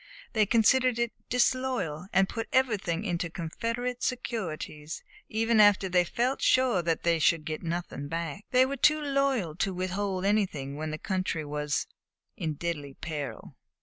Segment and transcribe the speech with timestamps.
[0.33, 6.41] They considered it disloyal, and they put everything into Confederate securities even after they felt
[6.41, 8.45] sure they should get nothing back.
[8.49, 11.85] They were too loyal to withhold anything when the country was
[12.35, 13.55] in deadly peril."